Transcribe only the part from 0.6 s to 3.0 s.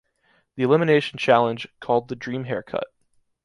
elimination challenge, called “The Dream Haircut”.